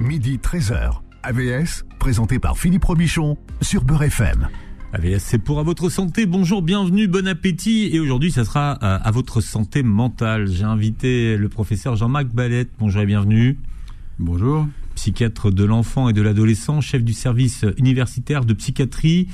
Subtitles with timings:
[0.00, 1.00] midi 13h.
[1.22, 4.48] AVS, présenté par Philippe Robichon sur Beurre FM.
[4.94, 6.24] AVS, c'est pour à votre santé.
[6.26, 7.90] Bonjour, bienvenue, bon appétit.
[7.92, 10.48] Et aujourd'hui, ça sera à, à votre santé mentale.
[10.48, 12.70] J'ai invité le professeur Jean-Marc Ballette.
[12.78, 13.58] Bonjour et bienvenue.
[14.18, 14.66] Bonjour.
[14.94, 19.28] Psychiatre de l'enfant et de l'adolescent, chef du service universitaire de psychiatrie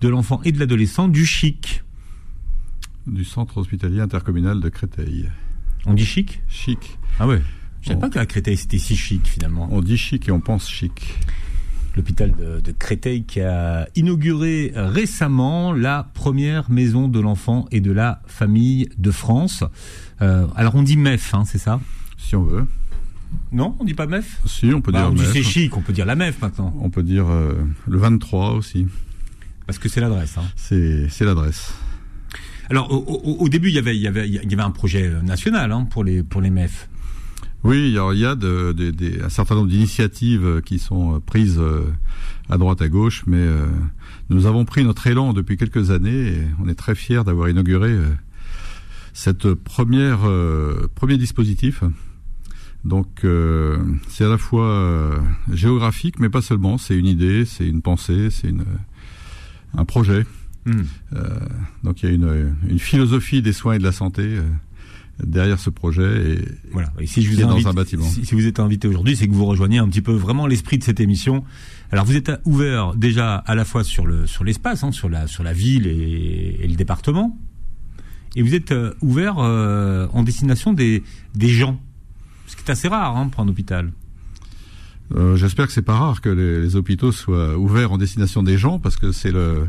[0.00, 1.82] de l'enfant et de l'adolescent du CHIC.
[3.06, 5.28] Du centre hospitalier intercommunal de Créteil.
[5.84, 6.42] On dit chic?
[6.48, 6.98] Chic.
[7.18, 7.42] Ah ouais.
[7.82, 8.00] Je savais Bon.
[8.08, 9.68] pas qu'à Créteil c'était si chic finalement.
[9.70, 11.18] On dit chic et on pense chic.
[11.94, 17.92] L'hôpital de, de Créteil qui a inauguré récemment la première maison de l'enfant et de
[17.92, 19.62] la famille de France.
[20.22, 21.80] Euh, alors on dit MEF, hein, c'est ça?
[22.16, 22.64] Si on veut.
[23.50, 25.32] Non, on dit pas MEF Si, on peut Bah, dire On dit MEF.
[25.32, 26.74] c'est chic, on peut dire la MEF maintenant.
[26.80, 27.54] On peut dire euh,
[27.86, 28.86] le 23 aussi.
[29.66, 30.38] Parce que c'est l'adresse.
[30.38, 30.44] Hein.
[30.56, 31.74] C'est c'est l'adresse.
[32.70, 34.70] Alors au, au- au début, il y avait, il y avait, il y avait un
[34.70, 36.88] projet national hein, pour les pour les MEF.
[37.64, 38.74] Oui, alors il y a de-
[39.24, 41.84] un certain nombre d'initiatives euh, qui sont euh, prises euh,
[42.48, 43.46] à droite à gauche, mais
[44.30, 47.96] nous avons pris notre élan depuis quelques années et on est très fiers d'avoir inauguré
[49.14, 50.18] cette première
[50.94, 51.82] premier dispositif.
[52.84, 55.18] Donc euh, c'est à la fois euh,
[55.52, 56.78] géographique, mais pas seulement.
[56.78, 58.64] C'est une idée, c'est une pensée, c'est une
[59.74, 60.26] un projet.
[60.66, 60.82] Hmm.
[61.14, 61.38] Euh,
[61.84, 64.36] donc il y a une, une philosophie des soins et de la santé
[65.22, 66.32] derrière ce projet.
[66.32, 66.92] Et Voilà.
[66.98, 68.04] Et si je vous est dans un bâtiment.
[68.04, 70.78] Si, si vous êtes invité aujourd'hui, c'est que vous rejoignez un petit peu vraiment l'esprit
[70.78, 71.44] de cette émission.
[71.90, 75.26] Alors vous êtes ouvert déjà à la fois sur le sur l'espace, hein, sur la
[75.26, 77.38] sur la ville et, et le département,
[78.34, 81.02] et vous êtes euh, ouvert euh, en destination des
[81.34, 81.78] des gens,
[82.46, 83.92] ce qui est assez rare hein, pour un hôpital.
[85.14, 88.56] Euh, J'espère que c'est pas rare que les, les hôpitaux soient ouverts en destination des
[88.56, 89.68] gens, parce que c'est le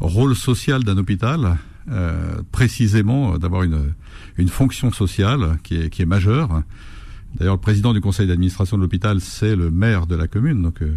[0.00, 1.58] rôle social d'un hôpital,
[1.90, 3.94] euh, précisément euh, d'avoir une,
[4.36, 6.62] une fonction sociale qui est, qui est majeure.
[7.36, 10.82] D'ailleurs, le président du conseil d'administration de l'hôpital, c'est le maire de la commune, donc
[10.82, 10.94] euh,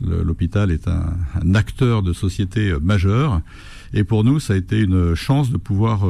[0.00, 3.40] l'hôpital est un, acteur de société majeur.
[3.94, 6.00] Et pour nous, ça a été une chance de pouvoir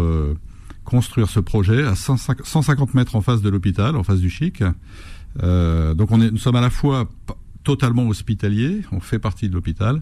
[0.85, 4.63] construire ce projet à 150 150 mètres en face de l'hôpital, en face du chic.
[5.43, 7.11] Donc nous sommes à la fois
[7.65, 10.01] totalement hospitaliers, on fait partie de l'hôpital,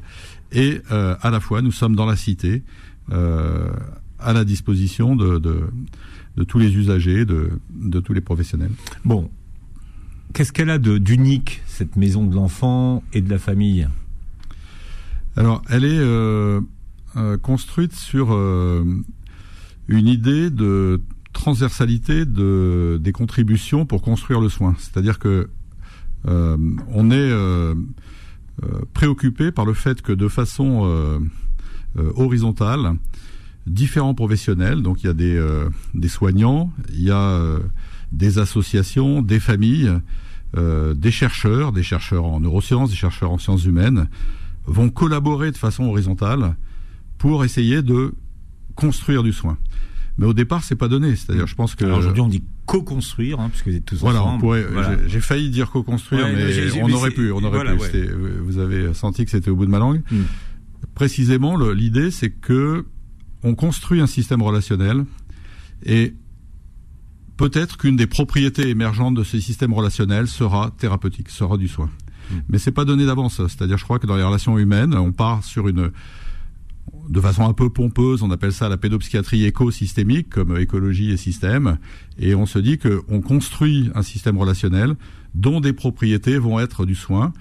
[0.52, 2.62] et à la fois nous sommes dans la cité,
[3.10, 5.62] à la disposition de, de,
[6.36, 8.72] de tous les usagers, de, de tous les professionnels.
[9.04, 9.30] Bon,
[10.34, 13.88] qu'est-ce qu'elle a d'unique cette maison de l'enfant et de la famille?
[15.36, 16.60] Alors, elle est euh,
[17.16, 18.84] euh, construite sur euh,
[19.88, 21.00] une idée de
[21.32, 24.74] transversalité de, des contributions pour construire le soin.
[24.78, 25.48] C'est-à-dire que
[26.26, 27.74] euh, on est euh,
[28.64, 31.20] euh, préoccupé par le fait que de façon euh, euh,
[31.96, 32.94] horizontale,
[33.66, 37.58] différents professionnels, donc il y a des, euh, des soignants, il y a euh,
[38.12, 39.92] des associations, des familles,
[40.56, 44.08] euh, des chercheurs, des chercheurs en neurosciences, des chercheurs en sciences humaines,
[44.66, 46.56] vont collaborer de façon horizontale
[47.18, 48.14] pour essayer de
[48.74, 49.58] construire du soin.
[50.18, 51.16] Mais au départ, c'est pas donné.
[51.16, 54.36] C'est-à-dire, je pense que aujourd'hui, on dit co-construire, hein, puisque vous êtes tous voilà, ensemble.
[54.36, 54.64] on pourrait.
[54.70, 54.96] Voilà.
[55.06, 57.32] j'ai- failli dire co-construire, Ouais, mais on aurait pu.
[57.32, 57.80] On aurait voilà, pu.
[57.80, 58.10] ouais.
[58.42, 60.02] Vous avez senti que c'était au bout de ma langue.
[60.10, 60.16] Mm.
[60.94, 62.86] Précisément, l'idée, c'est que
[63.42, 65.04] on construit un système relationnel
[65.84, 66.14] et
[67.36, 71.88] peut-être qu'une des propriétés émergentes de ce système relationnel sera thérapeutique, sera du soin.
[72.30, 72.34] Mm.
[72.50, 73.36] Mais c'est pas donné d'avance.
[73.36, 75.90] C'est-à-dire, je crois que dans les relations humaines, on part sur une
[77.08, 81.78] de façon un peu pompeuse, on appelle ça la pédopsychiatrie écosystémique, comme écologie et système,
[82.18, 84.96] et on se dit qu'on construit un système relationnel
[85.34, 87.32] dont des propriétés vont être du soin,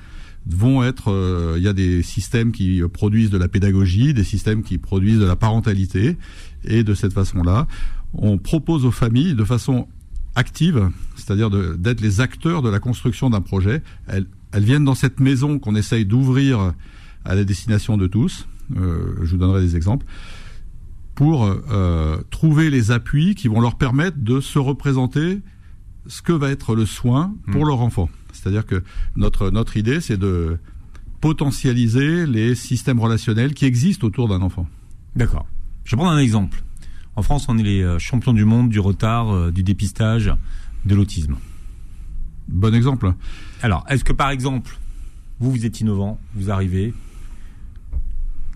[0.56, 4.64] vont être, euh, il y a des systèmes qui produisent de la pédagogie, des systèmes
[4.64, 6.18] qui produisent de la parentalité,
[6.66, 7.68] et de cette façon-là,
[8.14, 9.88] on propose aux familles de façon
[10.36, 13.82] active, c'est-à-dire d'être les acteurs de la construction d'un projet.
[14.08, 16.74] Elles, elles viennent dans cette maison qu'on essaye d'ouvrir
[17.26, 18.48] à la destination de tous.
[18.78, 20.06] Euh, je vous donnerai des exemples
[21.16, 25.40] pour euh, trouver les appuis qui vont leur permettre de se représenter
[26.08, 27.68] ce que va être le soin pour Mm.
[27.68, 28.10] leur enfant.
[28.42, 28.84] C'est-à-dire que
[29.16, 30.58] notre notre idée, c'est de
[31.22, 34.68] potentialiser les systèmes relationnels qui existent autour d'un enfant.
[35.16, 35.46] D'accord.
[35.84, 36.64] Je vais prendre un exemple.
[37.16, 40.34] En France, on est les euh, champions du monde du retard, euh, du dépistage,
[40.86, 41.36] de l'autisme.
[42.48, 43.14] Bon exemple.
[43.62, 44.78] Alors, est-ce que par exemple,
[45.40, 46.94] vous, vous êtes innovant, vous arrivez,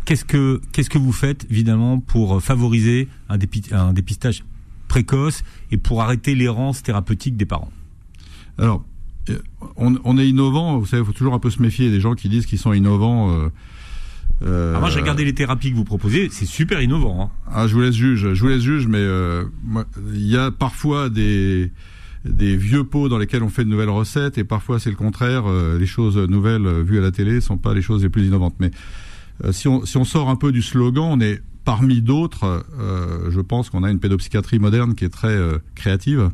[0.06, 4.46] qu'est-ce que, qu'est-ce que vous faites, évidemment, pour euh, favoriser un, dépi- un dépistage
[4.88, 7.72] précoce et pour arrêter l'errance thérapeutique des parents?
[8.58, 8.86] Alors,
[9.78, 10.78] on, on est innovant.
[10.78, 12.74] Vous savez, il faut toujours un peu se méfier des gens qui disent qu'ils sont
[12.74, 13.32] innovants.
[13.32, 13.50] euh,
[14.44, 17.24] euh, Alors moi, j'ai regardé les thérapies que vous proposez, c'est super innovant.
[17.24, 17.30] hein.
[17.52, 19.46] Ah, je vous laisse juge, je vous laisse juge, mais euh,
[20.14, 21.72] il y a parfois des
[22.26, 25.44] des vieux pots dans lesquels on fait de nouvelles recettes et parfois c'est le contraire.
[25.78, 28.56] les choses nouvelles vues à la télé sont pas les choses les plus innovantes.
[28.60, 28.72] Mais
[29.52, 32.66] si on si on sort un peu du slogan, on est parmi d'autres.
[33.30, 35.38] je pense qu'on a une pédopsychiatrie moderne qui est très
[35.76, 36.32] créative.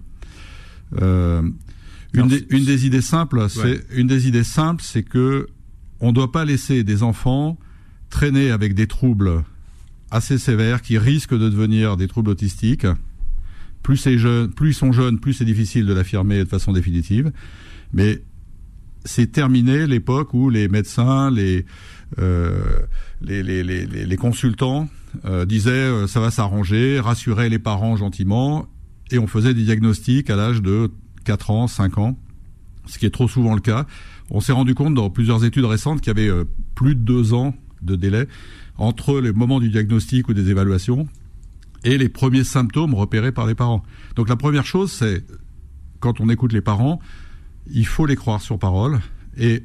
[2.14, 5.48] Une, des, une des idées simples, c'est une des idées simples, c'est que
[6.00, 7.58] on ne doit pas laisser des enfants
[8.10, 9.44] traîner avec des troubles
[10.12, 12.88] assez sévères qui risquent de devenir des troubles autistiques.
[13.84, 17.32] Plus, c'est jeune, plus ils sont jeunes, plus c'est difficile de l'affirmer de façon définitive.
[17.94, 18.22] Mais
[19.06, 21.66] c'est terminé l'époque où les médecins, les,
[22.20, 22.80] euh,
[23.22, 24.90] les, les, les, les, consultants
[25.26, 28.68] euh, disaient euh, ça va s'arranger, rassuraient les parents gentiment,
[29.12, 30.92] et on faisait des diagnostics à l'âge de
[31.24, 32.18] 4 ans, 5 ans,
[32.86, 33.86] ce qui est trop souvent le cas.
[34.30, 36.46] On s'est rendu compte dans plusieurs études récentes qu'il y avait euh,
[36.76, 38.28] plus de 2 ans de délai
[38.78, 41.08] entre le moment du diagnostic ou des évaluations
[41.84, 43.84] et les premiers symptômes repérés par les parents.
[44.16, 45.24] Donc la première chose, c'est
[46.00, 47.00] quand on écoute les parents,
[47.70, 49.00] il faut les croire sur parole
[49.38, 49.64] et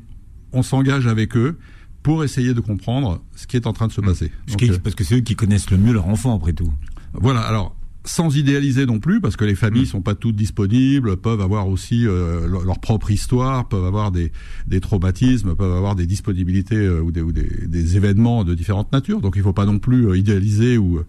[0.52, 1.58] on s'engage avec eux
[2.02, 4.04] pour essayer de comprendre ce qui est en train de se mmh.
[4.04, 4.32] passer.
[4.62, 6.72] Euh, parce que c'est eux qui connaissent le mieux leur enfant après tout.
[7.14, 7.40] Voilà.
[7.40, 7.74] Alors
[8.04, 9.86] sans idéaliser non plus, parce que les familles mmh.
[9.86, 14.30] sont pas toutes disponibles, peuvent avoir aussi euh, leur, propre histoire, peuvent avoir des,
[14.66, 18.92] des, traumatismes, peuvent avoir des disponibilités euh, ou, des, ou des, des, événements de différentes
[18.92, 19.20] natures.
[19.20, 21.00] Donc il faut pas non plus euh, idéaliser ou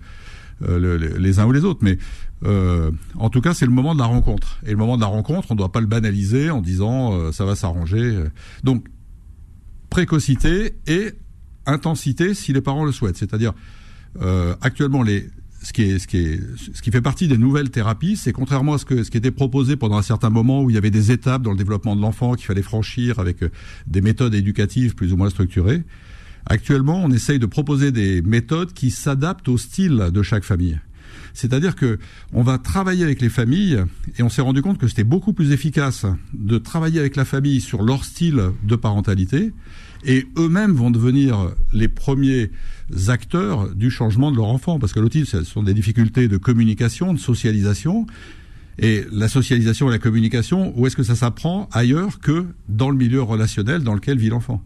[0.61, 1.81] les uns ou les autres.
[1.83, 1.97] Mais
[3.19, 4.59] en tout cas, c'est le moment de la rencontre.
[4.65, 7.43] Et le moment de la rencontre, on ne doit pas le banaliser en disant ça
[7.43, 8.23] va s'arranger.
[8.63, 8.85] Donc
[9.89, 11.11] précocité et
[11.65, 13.17] intensité si les parents le souhaitent.
[13.17, 13.53] C'est-à-dire
[14.61, 15.27] actuellement les
[15.65, 16.39] ce qui, est, ce, qui est,
[16.75, 19.31] ce qui fait partie des nouvelles thérapies, c'est contrairement à ce, que, ce qui était
[19.31, 22.01] proposé pendant un certain moment où il y avait des étapes dans le développement de
[22.01, 23.49] l'enfant qu'il fallait franchir avec euh,
[23.87, 25.81] des méthodes éducatives plus ou moins structurées.
[26.45, 30.79] Actuellement, on essaye de proposer des méthodes qui s'adaptent au style de chaque famille.
[31.35, 31.99] C'est-à-dire que
[32.33, 33.83] on va travailler avec les familles
[34.17, 37.61] et on s'est rendu compte que c'était beaucoup plus efficace de travailler avec la famille
[37.61, 39.53] sur leur style de parentalité
[40.05, 42.51] et eux-mêmes vont devenir les premiers
[43.07, 47.13] acteurs du changement de leur enfant, parce que l'autisme, ce sont des difficultés de communication,
[47.13, 48.05] de socialisation.
[48.77, 52.97] Et la socialisation et la communication, où est-ce que ça s'apprend ailleurs que dans le
[52.97, 54.61] milieu relationnel dans lequel vit l'enfant?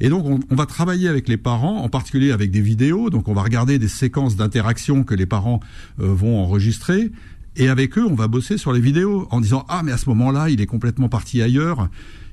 [0.00, 3.10] Et donc, on, va travailler avec les parents, en particulier avec des vidéos.
[3.10, 5.60] Donc, on va regarder des séquences d'interaction que les parents
[6.00, 7.12] euh, vont enregistrer.
[7.56, 10.08] Et avec eux, on va bosser sur les vidéos en disant ah mais à ce
[10.08, 11.88] moment-là, il est complètement parti ailleurs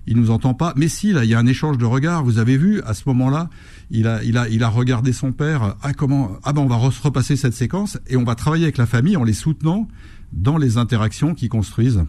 [0.08, 0.74] il nous entend pas.
[0.76, 2.24] Mais si, là, il y a un échange de regards.
[2.24, 3.50] Vous avez vu, à ce moment-là,
[3.92, 5.76] il a, il a, il a regardé son père.
[5.84, 8.86] Ah, comment, ah ben, on va repasser cette séquence et on va travailler avec la
[8.86, 9.88] famille en les soutenant
[10.32, 12.04] dans les interactions qu'ils construisent,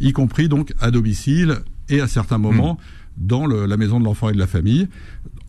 [0.00, 3.05] y compris donc à domicile et à certains moments mmh.
[3.16, 4.88] Dans la maison de l'enfant et de la famille.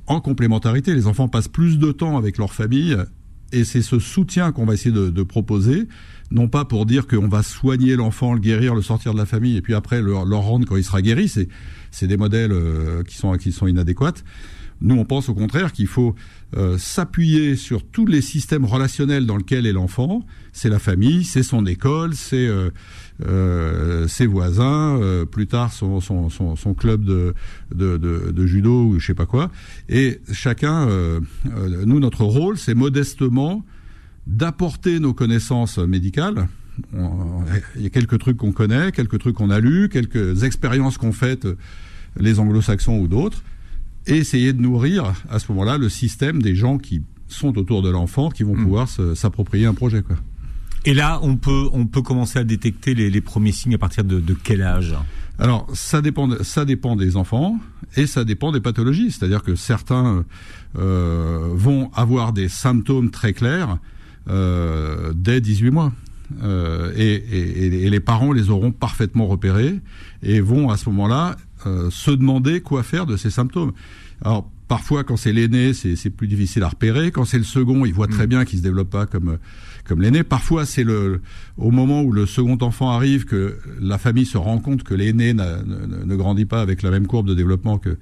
[0.05, 2.97] En complémentarité, les enfants passent plus de temps avec leur famille
[3.51, 5.87] et c'est ce soutien qu'on va essayer de, proposer
[6.31, 9.55] non pas pour dire qu'on va soigner l'enfant, le guérir, le sortir de la famille,
[9.55, 11.29] et puis après le, le rendre quand il sera guéri.
[11.29, 11.47] C'est,
[11.91, 14.13] c'est des modèles euh, qui sont qui sont inadéquats.
[14.81, 16.15] Nous, on pense au contraire qu'il faut
[16.55, 20.25] euh, s'appuyer sur tous les systèmes relationnels dans lesquels est l'enfant.
[20.53, 22.47] C'est la famille, c'est son école, c'est
[23.25, 24.99] euh, ses voisins,
[25.31, 27.33] plus tard son, son, son, club de,
[27.73, 29.51] de, de, judo ou je sais pas quoi.
[29.89, 30.87] Et chacun,
[31.85, 33.65] nous, notre rôle, c'est modestement
[34.27, 36.47] d'apporter nos connaissances médicales.
[36.93, 41.11] il y a quelques trucs qu'on connaît, quelques trucs qu'on a lus, quelques expériences qu'ont
[41.11, 41.47] faites
[42.19, 43.43] les anglo-saxons ou d'autres,
[44.07, 47.89] et essayer de nourrir à ce moment-là le système des gens qui sont autour de
[47.89, 48.63] l'enfant, qui vont hmm.
[48.63, 50.01] pouvoir s'approprier un projet.
[50.01, 50.15] Quoi.
[50.85, 54.21] Et là, on peut, on peut commencer à détecter les, premiers signes à partir de,
[54.43, 54.95] quel âge?
[55.39, 57.59] Alors ça dépend, ça dépend des enfants
[57.95, 59.11] et ça dépend des pathologies.
[59.11, 60.25] C'est-à-dire que certains
[60.77, 63.77] euh, vont avoir des symptômes très clairs
[64.29, 65.91] euh, dès 18 mois.
[66.41, 69.79] Euh, et, et, et, les parents les auront parfaitement repérés
[70.23, 71.37] et vont à ce moment-là
[71.67, 73.73] euh, se demander quoi faire de ces symptômes.
[74.21, 77.93] Alors parfois quand c'est l'aîné c'est plus difficile à repérer, quand c'est le second il
[77.93, 78.29] voit très mm.
[78.29, 79.37] bien qu'il se développe pas comme
[79.85, 80.23] comme l'aîné.
[80.23, 81.21] Parfois c'est le
[81.57, 85.33] au moment où le second enfant arrive que la famille se rend compte que l'aîné
[85.33, 87.97] ne, ne, grandit pas avec la même courbe de développement que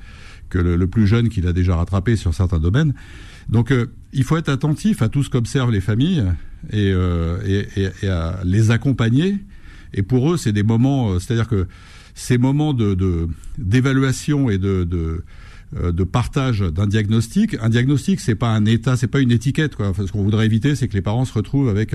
[0.50, 2.94] que le, le plus jeune qu'il a déjà rattrapé sur certains domaines.
[3.50, 6.24] Donc euh, il faut être attentif à tout ce qu'observent les familles
[6.72, 9.38] et, euh, et, et, et, à les accompagner.
[9.94, 11.68] Et pour eux, c'est des moments, c'est-à-dire que
[12.16, 15.24] ces moments de d'évaluation et de, de
[15.76, 17.58] de partage d'un diagnostic.
[17.62, 19.76] Un diagnostic, c'est pas un état, c'est pas une étiquette.
[19.76, 19.92] Quoi.
[19.94, 21.94] ce qu'on voudrait éviter, c'est que les parents se retrouvent avec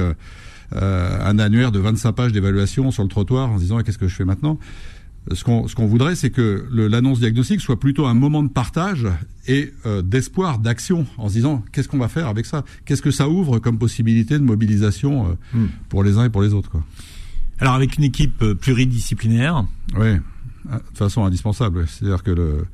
[0.76, 4.06] euh, un annuaire de 25 pages d'évaluation sur le trottoir en se disant qu'est-ce que
[4.06, 4.58] je fais maintenant?
[5.32, 9.06] Ce qu'on voudrait, c'est que l'annonce diagnostique soit plutôt un moment de partage
[9.46, 12.64] et euh, d'espoir, d'action, en se disant qu'est-ce qu'on va faire avec ça?
[12.84, 15.66] Qu'est-ce que ça ouvre comme possibilité de mobilisation euh, hmm.
[15.88, 16.82] pour les uns et pour les autres quoi?
[17.60, 19.64] Alors avec une équipe pluridisciplinaire.
[19.96, 20.14] Oui,
[20.64, 21.86] de façon indispensable.
[21.86, 22.66] C'est-à-dire que le,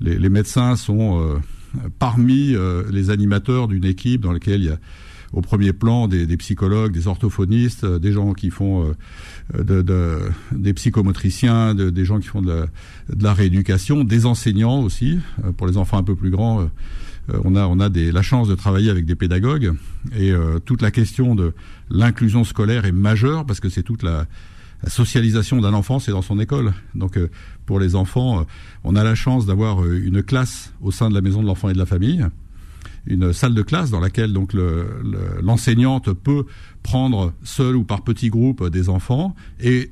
[0.00, 1.40] les, médecins sont
[1.98, 2.54] parmi
[2.90, 4.78] les animateurs d'une équipe dans laquelle il y a
[5.32, 8.94] au premier plan des, des psychologues, des orthophonistes, des gens qui font
[9.54, 10.18] de, de,
[10.52, 12.66] des psychomotriciens, de, des gens qui font de la,
[13.14, 15.18] de la, rééducation, des enseignants aussi.
[15.56, 16.68] Pour les enfants un peu plus grands,
[17.44, 19.74] on a, on a des, la chance de travailler avec des pédagogues
[20.16, 20.32] et
[20.64, 21.54] toute la question de
[21.90, 24.26] l'inclusion scolaire est majeure parce que c'est toute la,
[24.82, 26.72] la socialisation d'un enfant, c'est dans son école.
[26.94, 27.18] Donc
[27.64, 28.46] pour les enfants,
[28.84, 31.72] on a la chance d'avoir une classe au sein de la maison de l'enfant et
[31.72, 32.26] de la famille
[33.06, 34.52] une salle de classe dans laquelle donc
[35.42, 36.46] l'enseignante le, peut
[36.82, 39.90] prendre seul ou par petits groupes des enfants et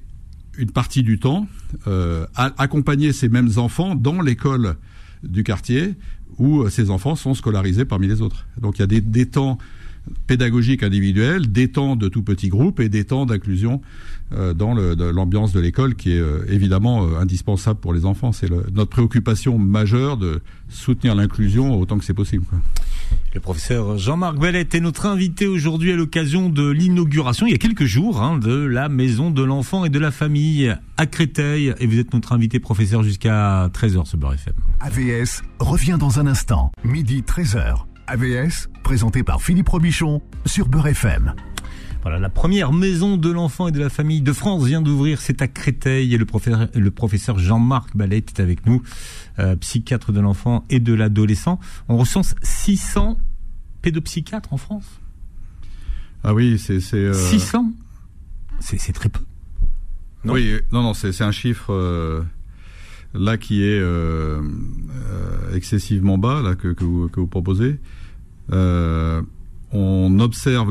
[0.58, 1.46] une partie du temps
[1.86, 4.76] euh, accompagner ces mêmes enfants dans l'école
[5.24, 5.94] du quartier
[6.38, 8.46] où ces enfants sont scolarisés parmi les autres.
[8.60, 9.58] Donc il y a des, des temps
[10.26, 13.80] pédagogiques individuels, des temps de tout petit groupe et des temps d'inclusion
[14.32, 18.32] euh, dans l'ambiance de l'école qui est euh, évidemment euh, indispensable pour les enfants.
[18.32, 22.44] C'est notre préoccupation majeure de soutenir l'inclusion autant que c'est possible.
[22.48, 22.58] Quoi.
[23.34, 27.58] Le professeur Jean-Marc Bellette est notre invité aujourd'hui à l'occasion de l'inauguration, il y a
[27.58, 31.74] quelques jours, hein, de la maison de l'enfant et de la famille à Créteil.
[31.78, 34.54] Et vous êtes notre invité professeur jusqu'à 13h ce Beurre FM.
[34.80, 37.93] AVS revient dans un instant, midi 13h.
[38.06, 41.34] AVS, présenté par Philippe Robichon sur Beurre FM.
[42.02, 45.40] Voilà, la première maison de l'enfant et de la famille de France vient d'ouvrir, c'est
[45.40, 48.82] à Créteil et le professeur, le professeur Jean-Marc Ballet est avec nous,
[49.38, 51.58] euh, psychiatre de l'enfant et de l'adolescent.
[51.88, 53.16] On recense 600
[53.80, 55.00] pédopsychiatres en France?
[56.22, 56.80] Ah oui, c'est...
[56.94, 57.14] Euh...
[57.14, 57.72] 600
[58.60, 59.20] C'est très peu.
[60.24, 60.34] Non?
[60.34, 61.72] Oui, non, non, c'est un chiffre...
[61.72, 62.22] Euh
[63.14, 67.78] là qui est euh, euh, excessivement bas là que, vous, proposez.
[68.52, 69.22] Euh,
[69.72, 70.70] on observe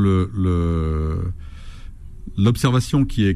[2.37, 3.35] l'observation qui est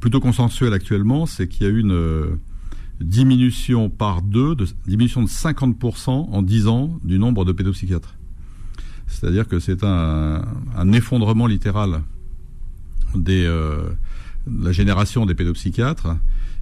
[0.00, 2.38] plutôt consensuelle actuellement, c'est qu'il y a eu une
[3.00, 8.14] diminution par deux, de, diminution de 50% en 10 ans du nombre de pédopsychiatres.
[9.06, 10.42] C'est-à-dire que c'est un,
[10.92, 12.02] effondrement littéral
[13.28, 13.90] euh,
[14.50, 16.16] la génération des pédopsychiatres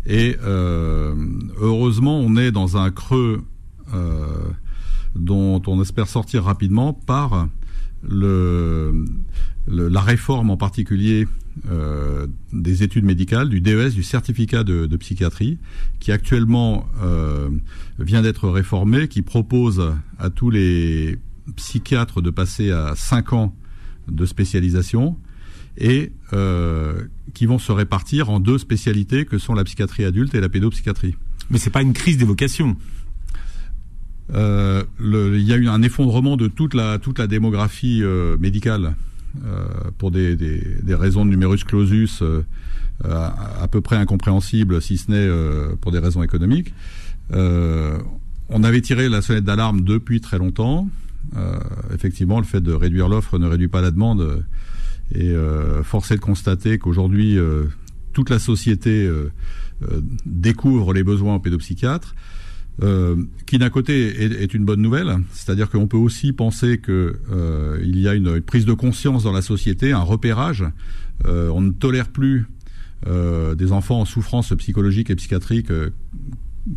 [0.07, 1.15] et euh,
[1.61, 3.43] heureusement, on est dans un creux
[3.95, 4.27] euh,
[5.15, 7.49] dont on espère sortir rapidement par
[8.03, 9.05] le,
[9.67, 11.27] le la réforme en particulier
[11.71, 15.59] euh, des études médicales, du DES, du certificat de, de psychiatrie,
[16.01, 17.51] qui actuellement euh,
[17.99, 21.19] vient d'être réformé, qui propose à tous les
[21.57, 23.55] psychiatres de passer à 5 ans
[24.09, 25.19] de spécialisation.
[25.77, 30.41] Et euh, qui vont se répartir en deux spécialités que sont la psychiatrie adulte et
[30.41, 31.17] la pédopsychiatrie.
[31.51, 32.77] Mais c'est pas une crise des vocations.
[34.35, 38.39] Euh, le, il y a eu un effondrement de toute la toute la démographie euh,
[38.39, 38.95] médicale
[39.45, 39.65] euh,
[39.99, 42.23] pour des, des, des, raisons de numerus clausus
[43.05, 46.73] à, à, peu près incompréhensibles, si ce n'est pour des raisons économiques.
[47.31, 50.89] on avait tiré la sonnette d'alarme depuis très longtemps.
[51.93, 54.45] effectivement, le fait de réduire l'offre ne réduit pas la demande
[55.15, 57.65] et euh, force est de constater qu'aujourd'hui, euh,
[58.13, 59.31] toute la société euh,
[59.83, 62.15] euh, découvre les besoins en pédopsychiatre.
[63.47, 67.79] Qui d'un côté est, est, une bonne nouvelle, c'est-à-dire qu'on peut aussi penser que euh,
[67.85, 70.65] il y a une, une, prise de conscience dans la société, un repérage.
[71.25, 72.47] On ne tolère plus
[73.07, 75.69] des enfants en souffrance psychologique et psychiatrique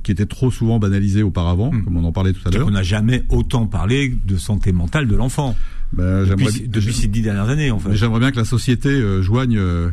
[0.03, 1.85] qui étaient trop souvent banalisés auparavant, mmh.
[1.85, 2.67] comme on en parlait tout à l'heure.
[2.67, 5.55] On n'a jamais autant parlé de santé mentale de l'enfant.
[5.93, 7.93] Ben, depuis, depuis ces dix dernières années, en fait.
[7.95, 9.91] J'aimerais bien que la société euh, joigne euh,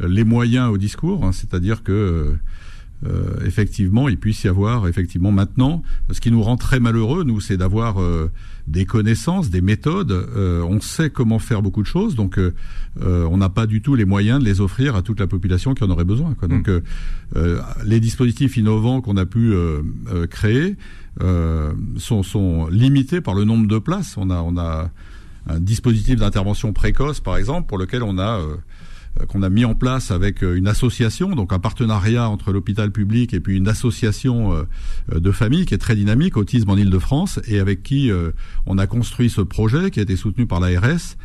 [0.00, 2.36] les moyens au discours, hein, c'est-à-dire que
[3.06, 7.38] euh, effectivement, il puisse y avoir effectivement maintenant, ce qui nous rend très malheureux, nous,
[7.38, 8.30] c'est d'avoir euh,
[8.66, 10.12] des connaissances, des méthodes.
[10.12, 12.52] Euh, on sait comment faire beaucoup de choses, donc euh,
[12.96, 15.84] on n'a pas du tout les moyens de les offrir à toute la population qui
[15.84, 16.34] en aurait besoin.
[16.34, 16.48] Quoi.
[16.48, 17.40] Donc, mmh.
[17.84, 19.52] les dispositifs innovants qu'on a pu
[20.30, 20.76] créer
[21.98, 24.16] sont, sont limités par le nombre de places.
[24.16, 24.90] On a, on a
[25.46, 28.40] un dispositif d'intervention précoce, par exemple, pour lequel on a
[29.20, 32.90] euh, qu'on a mis en place avec euh, une association, donc un partenariat entre l'hôpital
[32.90, 37.40] public et puis une association euh, de familles qui est très dynamique, Autisme en Ile-de-France,
[37.46, 38.10] et avec qui
[38.66, 41.16] on a construit ce projet qui a été soutenu par l'ARS.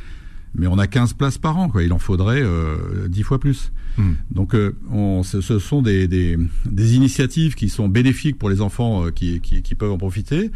[0.55, 1.83] Mais on a 15 places par an, quoi.
[1.83, 3.71] Il en faudrait euh, 10 fois plus.
[3.97, 4.11] Mmh.
[4.31, 8.61] Donc, euh, on, ce, ce, sont des, des, des, initiatives qui sont bénéfiques pour les
[8.61, 10.51] enfants euh, qui, qui, qui, peuvent en profiter,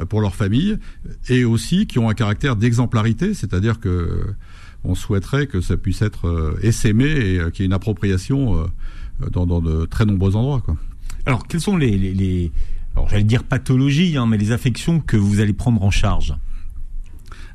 [0.00, 0.78] euh, pour leur famille,
[1.28, 4.34] et aussi qui ont un caractère d'exemplarité, c'est-à-dire que
[4.84, 8.68] on souhaiterait que ça puisse être essaimé et qu'il y ait une appropriation
[9.32, 10.60] dans, dans, de très nombreux endroits.
[10.60, 10.76] Quoi.
[11.24, 12.52] Alors, quelles sont les, les, les
[12.94, 16.36] alors j'allais dire pathologies, hein, mais les affections que vous allez prendre en charge?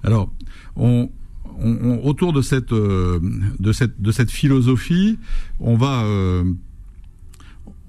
[0.03, 0.29] Alors,
[0.75, 1.09] on,
[2.03, 5.19] autour de cette, de cette, de cette philosophie,
[5.59, 6.05] on va,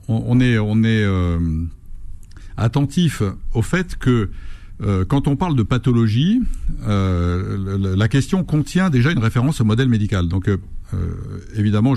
[0.09, 1.07] on, est, on est
[2.57, 3.23] attentif
[3.55, 4.31] au fait que
[5.09, 6.43] quand on parle de pathologie,
[6.87, 10.29] la question contient déjà une référence au modèle médical.
[10.29, 10.51] Donc,
[11.57, 11.95] évidemment,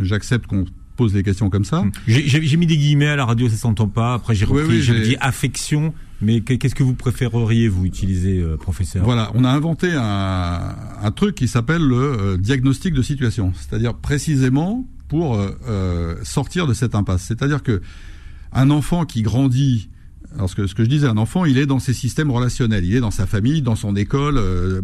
[0.00, 1.84] j'accepte qu'on pose des questions comme ça.
[2.06, 4.14] J'ai mis des guillemets à la radio, ça s'entend pas.
[4.14, 5.92] Après, j'ai repris, j'ai dit affection.
[6.20, 9.04] Mais qu'est-ce que vous préféreriez, vous, utiliser, euh, professeur?
[9.04, 13.52] Voilà, on a inventé un, truc qui s'appelle le euh, diagnostic de situation.
[13.54, 17.22] C'est-à-dire précisément pour euh, sortir de cette impasse.
[17.22, 17.82] C'est-à-dire que
[18.52, 19.90] un enfant qui grandit
[20.34, 22.84] alors ce que, ce que je disais, un enfant, il est dans ses systèmes relationnels,
[22.84, 24.40] il est dans sa famille, dans son école,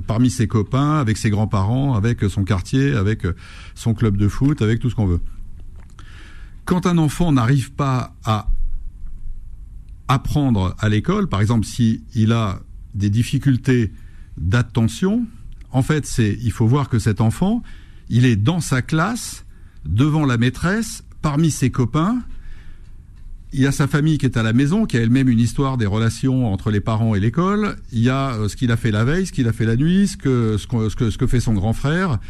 [0.06, 3.22] parmi ses copains, avec ses grands-parents, avec son quartier, avec
[3.74, 5.18] son club de foot, avec tout ce qu'on veut
[6.70, 8.46] quand un enfant n'arrive pas à
[10.06, 12.60] apprendre à l'école, par exemple s'il il a
[12.94, 13.90] des difficultés
[14.36, 15.26] d'attention,
[15.72, 17.64] en fait, c'est il faut voir que cet enfant,
[18.08, 19.44] il est dans sa classe,
[19.84, 22.22] devant la maîtresse, parmi ses copains.
[23.52, 25.76] Il y a sa famille qui est à la maison, qui a elle-même une histoire
[25.76, 27.78] des relations entre les parents et l'école.
[27.90, 29.74] Il y a euh, ce qu'il a fait la veille, ce qu'il a fait la
[29.74, 32.20] nuit, ce que, ce que, ce que fait son grand frère.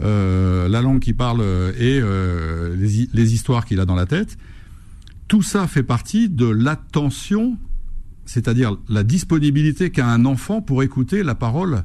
[0.00, 4.36] Euh, la langue qu'il parle et euh, les, histoires qu'il a dans la tête.
[5.28, 7.56] Tout ça fait partie de l'attention,
[8.24, 11.84] c'est-à-dire la disponibilité qu'a un enfant pour écouter la parole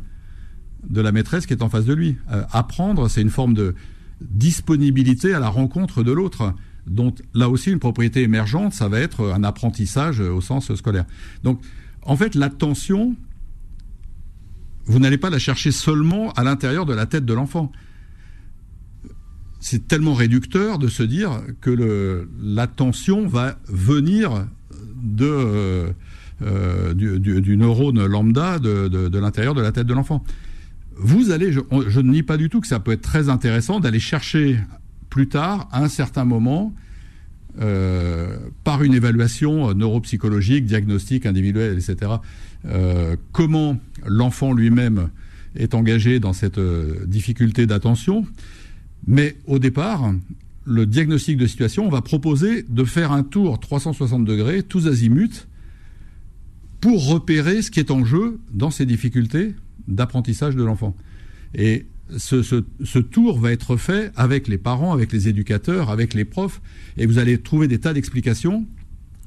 [0.90, 2.18] de la maîtresse qui est en face de lui.
[2.32, 3.76] Euh, apprendre, c'est une forme de
[4.22, 6.56] disponibilité à la rencontre de l'autre,
[6.88, 11.06] dont là aussi une propriété émergente, ça va être un apprentissage au sens scolaire.
[11.44, 11.62] Donc,
[12.02, 13.16] en fait, l'attention,
[14.86, 17.72] vous n'allez pas la chercher seulement à l'intérieur de la tête de l'enfant
[19.60, 24.46] c'est tellement réducteur de se dire que l'attention va venir
[25.02, 25.92] de, euh,
[26.42, 30.24] euh, du, neurone lambda de, l'intérieur de la tête de l'enfant.
[30.96, 31.60] Vous allez, je,
[32.00, 34.60] ne nie pas du tout que ça peut être très intéressant d'aller chercher
[35.10, 36.74] plus tard, à un certain moment,
[37.62, 42.14] euh, par une évaluation neuropsychologique, diagnostique individuelle, etc.,
[43.32, 45.10] comment l'enfant lui-même
[45.56, 46.60] est engagé dans cette
[47.08, 48.26] difficulté d'attention
[49.08, 50.14] mais au départ,
[50.66, 55.48] le diagnostic de situation, on va proposer de faire un tour 360 degrés, tous azimuts,
[56.82, 59.56] pour repérer ce qui est en jeu dans ces difficultés
[59.88, 60.96] d'apprentissage de l'enfant.
[61.56, 61.86] Et
[62.18, 66.62] ce, tour va être fait avec les parents, avec les éducateurs, avec les profs,
[66.98, 68.66] et vous allez trouver des tas d'explications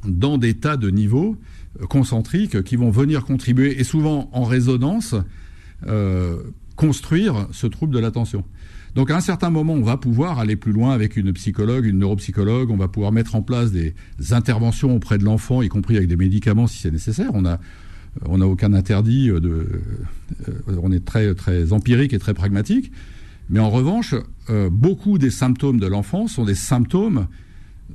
[0.07, 1.37] dans des tas de niveaux
[1.81, 5.15] euh, concentriques qui vont venir contribuer, et souvent en résonance,
[5.87, 6.39] euh,
[6.75, 8.45] construire ce trouble de l'attention.
[8.95, 11.99] Donc à un certain moment, on va pouvoir aller plus loin avec une psychologue, une
[11.99, 13.95] neuropsychologue, on va pouvoir mettre en place des
[14.31, 17.31] interventions auprès de l'enfant, y compris avec des médicaments si c'est nécessaire.
[17.33, 17.59] On a
[18.27, 19.69] on n'a aucun interdit de
[20.49, 20.53] euh,
[20.83, 22.93] on est très très empirique et très pragmatique.
[23.49, 24.15] Mais en revanche,
[24.51, 27.27] euh, beaucoup des symptômes de l'enfant sont des symptômes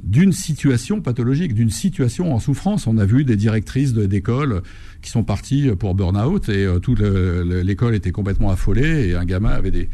[0.04, 2.86] d'une situation pathologique, d'une situation en souffrance.
[2.86, 4.62] On a vu des directrices d'école
[5.02, 9.50] qui sont parties pour burn-out et euh, toute l'école était complètement affolée et un gamin
[9.50, 9.90] avait des,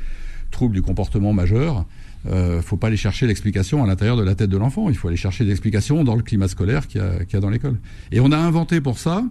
[0.53, 1.85] troubles du comportement majeur,
[2.25, 4.89] euh, faut pas aller chercher l'explication à l'intérieur de la tête de l'enfant.
[4.89, 7.77] Il faut aller chercher l'explication dans le climat scolaire qu'il y, a dans l'école.
[8.13, 9.25] Et on a inventé pour ça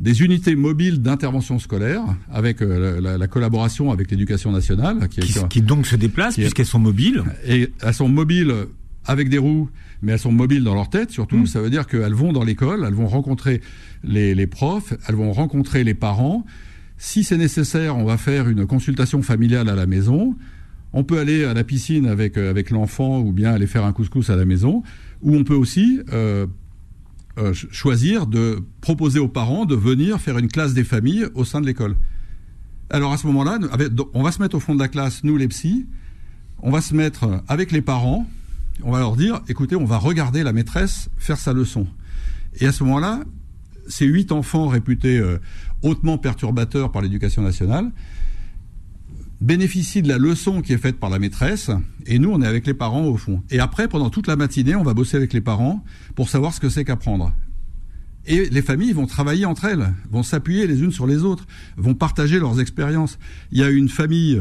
[0.00, 5.08] des unités mobiles d'intervention scolaire avec euh, la, collaboration avec l'éducation nationale.
[5.08, 7.22] Qui, qui, donc se déplacent puisqu'elles sont mobiles.
[7.46, 8.52] Et elles sont mobiles
[9.06, 9.68] avec des roues,
[10.02, 11.36] mais elles sont mobiles dans leur tête surtout.
[11.36, 11.46] Hmm.
[11.46, 13.60] Ça veut dire qu'elles vont dans l'école, elles vont rencontrer
[14.02, 16.44] les, les profs, elles vont rencontrer les parents
[17.04, 20.34] si c'est nécessaire, on va faire une consultation familiale à la maison.
[20.94, 23.92] On peut aller à la piscine avec, euh, avec l'enfant ou bien aller faire un
[23.92, 24.82] couscous à la maison.
[25.20, 26.46] Ou on peut aussi euh,
[27.36, 31.60] euh, choisir de proposer aux parents de venir faire une classe des familles au sein
[31.60, 31.94] de l'école.
[32.88, 33.58] Alors à ce moment-là,
[34.14, 35.86] on va se mettre au fond de la classe, nous les psys,
[36.62, 38.26] on va se mettre avec les parents,
[38.82, 41.86] on va leur dire, écoutez, on va regarder la maîtresse faire sa leçon.
[42.60, 43.20] Et à ce moment-là,
[43.88, 45.22] ces huit enfants réputés
[45.82, 47.90] hautement perturbateur par l'éducation nationale,
[49.40, 51.70] bénéficie de la leçon qui est faite par la maîtresse,
[52.06, 53.42] et nous, on est avec les parents au fond.
[53.50, 56.60] Et après, pendant toute la matinée, on va bosser avec les parents pour savoir ce
[56.60, 57.32] que c'est qu'apprendre.
[58.26, 61.94] Et les familles vont travailler entre elles, vont s'appuyer les unes sur les autres, vont
[61.94, 63.18] partager leurs expériences.
[63.52, 64.40] Il y a une famille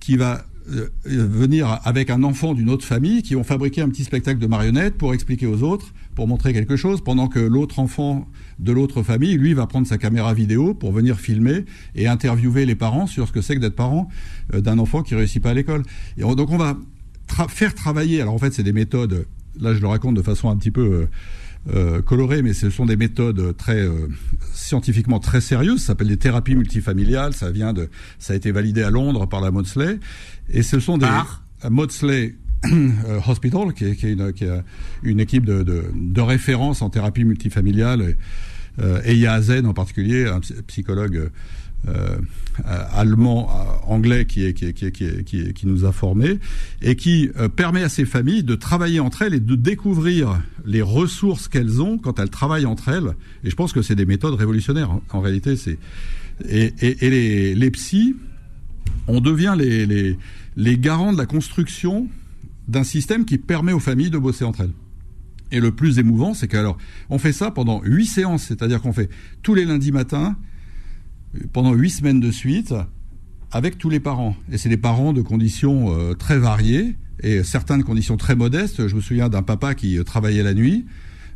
[0.00, 4.04] qui va euh, venir avec un enfant d'une autre famille, qui vont fabriquer un petit
[4.04, 8.26] spectacle de marionnettes pour expliquer aux autres, pour montrer quelque chose, pendant que l'autre enfant
[8.58, 12.74] de l'autre famille, lui, va prendre sa caméra vidéo pour venir filmer et interviewer les
[12.74, 14.08] parents sur ce que c'est que d'être parent
[14.52, 15.84] euh, d'un enfant qui réussit pas à l'école.
[16.16, 16.76] Et donc on va
[17.48, 18.20] faire travailler.
[18.20, 19.26] Alors en fait, c'est des méthodes.
[19.60, 21.06] Là, je le raconte de façon un petit peu
[22.04, 23.86] colorées, mais ce sont des méthodes très
[24.52, 25.82] scientifiquement très sérieuses.
[25.82, 27.32] Ça s'appelle des thérapies multifamiliales.
[27.32, 30.00] Ça vient de, ça a été validé à Londres par la Maudsley.
[30.50, 32.34] Et ce sont des Par Maudsley
[33.28, 34.02] Hospital, qui est,
[35.02, 38.16] une, équipe de, référence en thérapie multifamiliale.
[38.80, 41.30] Euh, et Eya Hazen en particulier, un psychologue
[41.86, 42.18] euh,
[42.92, 44.52] allemand, euh, anglais qui,
[45.62, 46.40] nous a formés
[46.82, 50.82] et qui euh, permet à ces familles de travailler entre elles et de découvrir les
[50.82, 53.14] ressources qu'elles ont quand elles travaillent entre elles.
[53.44, 54.90] Et je pense que c'est des méthodes révolutionnaires.
[54.90, 55.54] En, en réalité,
[56.48, 58.16] et, et, et, les, psys,
[59.06, 62.08] on devient les garants de la construction
[62.68, 64.72] d'un système qui permet aux familles de bosser entre elles.
[65.50, 66.76] Et le plus émouvant, c'est qu'alors,
[67.08, 69.08] on fait ça pendant huit séances, c'est-à-dire qu'on fait
[69.42, 70.36] tous les lundis matins,
[71.52, 72.74] pendant huit semaines de suite,
[73.50, 74.36] avec tous les parents.
[74.52, 78.86] Et c'est des parents de conditions euh, très variées, et certaines conditions très modestes.
[78.86, 80.84] Je me souviens d'un papa qui euh, travaillait la nuit,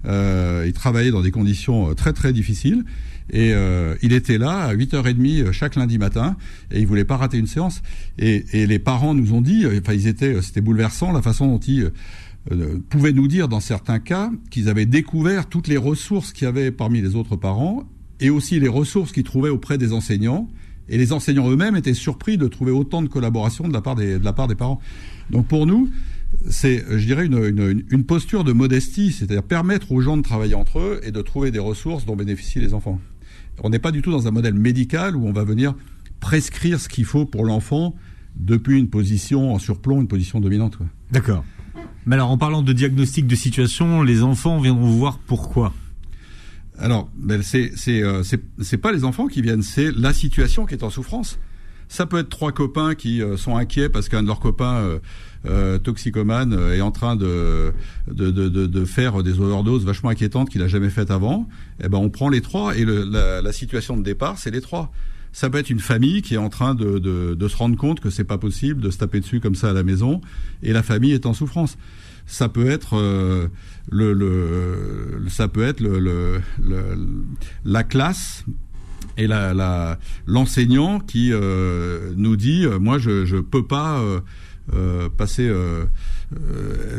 [0.04, 2.84] euh, il travaillait dans des conditions très très difficiles,
[3.32, 6.36] et euh, il était là à 8h30 euh, chaque lundi matin,
[6.70, 7.82] et il voulait pas rater une séance.
[8.18, 11.58] Et, et les parents nous ont dit, enfin ils étaient, c'était bouleversant la façon dont
[11.58, 11.90] ils
[12.50, 16.48] euh, pouvaient nous dire dans certains cas qu'ils avaient découvert toutes les ressources qu'il y
[16.48, 17.84] avait parmi les autres parents
[18.20, 20.48] et aussi les ressources qu'ils trouvaient auprès des enseignants.
[20.88, 24.18] Et les enseignants eux-mêmes étaient surpris de trouver autant de collaboration de la part des,
[24.18, 24.80] de la part des parents.
[25.30, 25.88] Donc pour nous,
[26.50, 30.54] c'est, je dirais, une, une, une posture de modestie, c'est-à-dire permettre aux gens de travailler
[30.54, 33.00] entre eux et de trouver des ressources dont bénéficient les enfants.
[33.60, 35.74] On n'est pas du tout dans un modèle médical où on va venir
[36.20, 37.94] prescrire ce qu'il faut pour l'enfant
[38.36, 40.78] depuis une position en surplomb, une position dominante.
[41.10, 41.44] D'accord.
[42.06, 45.72] Mais alors, en parlant de diagnostic de situation, les enfants viendront vous voir pourquoi?
[46.78, 50.74] Alors, ben c'est c'est euh, c'est pas les enfants qui viennent, c'est la situation qui
[50.74, 51.38] est en souffrance.
[51.92, 54.98] Ça peut être trois copains qui euh, sont inquiets parce qu'un de leurs copains euh,
[55.44, 57.74] euh, toxicomane est en train de
[58.10, 61.46] de, de, de, faire des overdoses vachement inquiétantes qu'il a jamais faites avant.
[61.84, 64.90] Eh ben, on prend les trois et la, situation de départ, c'est les trois
[65.32, 68.08] ça peut être une famille qui est en train de, de, se rendre compte que
[68.08, 70.20] c'est pas possible de se taper dessus comme ça à la maison,
[70.62, 71.78] et la famille est en souffrance.
[72.26, 72.96] Ça peut être
[73.90, 76.40] le, le, ça peut être le, le
[77.64, 78.44] la classe
[79.16, 79.28] et
[80.26, 84.00] l'enseignant qui euh, nous dit euh, moi je je peux pas
[84.72, 85.52] euh, passer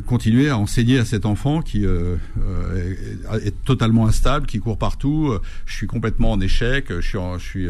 [0.05, 5.33] continuer à enseigner à cet enfant qui est, totalement instable, qui court partout.
[5.65, 6.91] Je suis complètement en échec.
[6.99, 7.67] Je suis,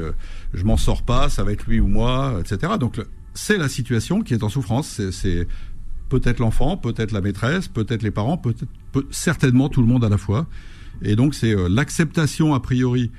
[0.53, 1.29] je m'en sors pas.
[1.29, 2.73] Ça va être lui ou moi, etc.
[2.79, 2.99] Donc
[3.33, 4.99] c'est la situation qui est en souffrance.
[5.11, 5.47] C'est
[6.09, 10.09] peut-être l'enfant, peut-être la maîtresse, peut-être les parents, peut-être peut, certainement tout le monde à
[10.09, 10.47] la fois.
[11.01, 13.11] Et donc c'est l'acceptation a priori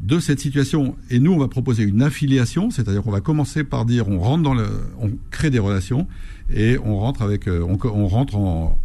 [0.00, 0.96] de cette situation.
[1.10, 4.42] Et nous, on va proposer une affiliation, c'est-à-dire qu'on va commencer par dire on rentre
[4.42, 4.66] dans le,
[4.98, 6.06] on crée des relations
[6.52, 8.78] et on rentre avec, on, on rentre en,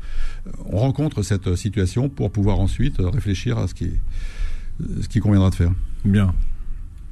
[0.65, 3.91] on rencontre cette situation pour pouvoir ensuite réfléchir à ce qui,
[5.01, 5.71] ce qui conviendra de faire.
[6.03, 6.33] Bien.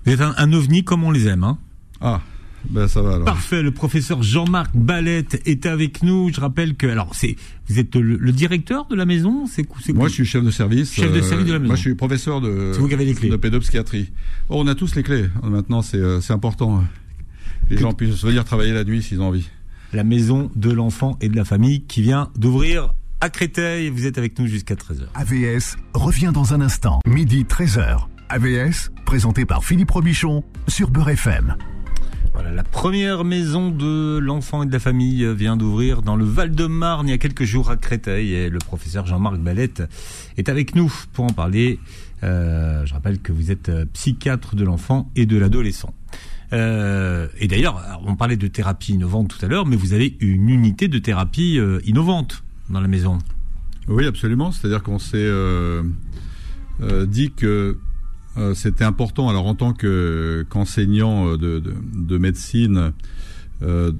[0.05, 1.57] Vous êtes un, un ovni comme on les aime, hein
[2.01, 2.21] Ah.
[2.69, 3.25] Ben ça va alors.
[3.25, 3.61] Parfait.
[3.61, 6.31] Le professeur Jean-Marc Ballette est avec nous.
[6.33, 7.35] Je rappelle que alors c'est
[7.67, 9.45] vous êtes le, le directeur de la maison.
[9.47, 10.93] C'est moi je suis chef de service.
[10.93, 11.67] Chef de service de la maison.
[11.67, 12.71] Moi je suis professeur de.
[12.73, 13.29] C'est vous qui avez les clés.
[13.29, 14.11] De pédopsychiatrie.
[14.49, 15.25] Oh, on a tous les clés.
[15.43, 16.83] Maintenant c'est c'est important.
[17.69, 17.81] Les que...
[17.81, 19.49] gens puissent venir travailler la nuit s'ils ont envie.
[19.93, 23.89] La maison de l'enfant et de la famille qui vient d'ouvrir à Créteil.
[23.89, 25.03] Vous êtes avec nous jusqu'à 13h.
[25.13, 26.99] AVS revient dans un instant.
[27.05, 28.07] Midi 13h.
[28.29, 31.55] AVS présenté par Philippe Robichon sur Beurre FM.
[32.33, 37.07] Voilà, la première maison de l'enfant et de la famille vient d'ouvrir dans le Val-de-Marne
[37.07, 39.83] il y a quelques jours à Créteil et le professeur Jean-Marc Ballette
[40.37, 41.79] est avec nous pour en parler.
[42.23, 45.93] Euh, je rappelle que vous êtes psychiatre de l'enfant et de l'adolescent.
[46.53, 50.49] Euh, et d'ailleurs, on parlait de thérapie innovante tout à l'heure, mais vous avez une
[50.49, 53.17] unité de thérapie euh, innovante dans la maison.
[53.87, 54.51] Oui, absolument.
[54.51, 55.83] C'est-à-dire qu'on s'est euh,
[57.07, 57.77] dit que
[58.37, 59.29] euh, c'était important.
[59.29, 62.93] Alors en tant que qu'enseignant de, de, de, médecine,
[63.61, 63.91] euh,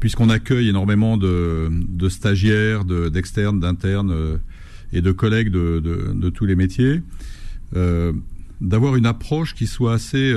[0.00, 4.40] puisqu'on accueille énormément de, stagiaires, d'externes, d'internes
[4.92, 7.02] et de collègues de, tous les métiers,
[8.60, 10.34] d'avoir une approche qui soit assez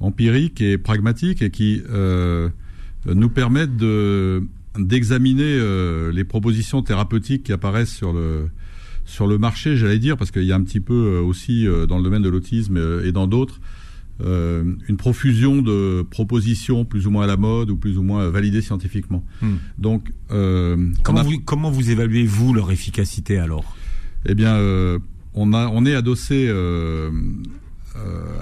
[0.00, 1.82] empirique et pragmatique et qui
[3.06, 4.42] nous permette de
[4.76, 8.48] d'examiner les propositions thérapeutiques qui apparaissent sur le
[9.04, 12.04] sur le marché, j'allais dire, parce qu'il y a un petit peu aussi dans le
[12.04, 13.60] domaine de l'autisme et dans d'autres,
[14.20, 18.28] euh, une profusion de propositions plus ou moins à la mode ou plus ou moins
[18.28, 19.24] validées scientifiquement.
[19.42, 19.56] Hmm.
[19.76, 21.24] Donc, euh, comment, a...
[21.24, 23.76] vous, comment vous évaluez vous leur efficacité alors?
[24.24, 25.00] Eh bien, euh,
[25.34, 26.48] on a on est adossé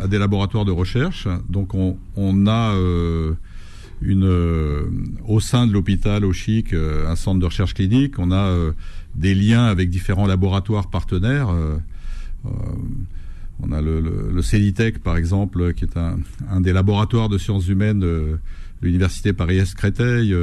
[0.02, 2.74] à des laboratoires de recherche, donc on, on a
[4.04, 8.18] une, au sein de l'hôpital au Chic, un centre de recherche clinique.
[8.18, 8.54] On a
[9.14, 11.48] des liens avec différents laboratoires partenaires.
[12.44, 16.18] on a le, le, CELITEC, par exemple, qui est un,
[16.50, 18.38] un, des laboratoires de sciences humaines de
[18.80, 20.34] l'Université Paris-Est Créteil